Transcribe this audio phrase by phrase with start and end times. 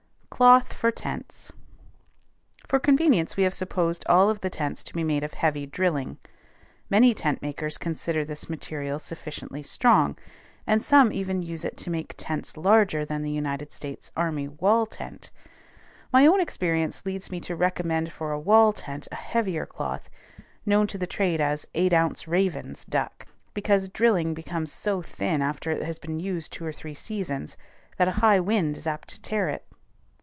[0.33, 1.51] CLOTH FOR TENTS.
[2.67, 6.17] For convenience we have supposed all of the tents to be made of heavy drilling.
[6.89, 10.17] Many tent makers consider this material sufficiently strong,
[10.65, 14.87] and some even use it to make tents larger than the United States army wall
[14.87, 15.29] tent.
[16.11, 20.09] My own experience leads me to recommend for a wall tent a heavier cloth,
[20.65, 25.69] known to the trade as "eight ounce Raven's" duck, because drilling becomes so thin after
[25.69, 27.57] it has been used two or three seasons
[27.97, 29.67] that a high wind is apt to tear it.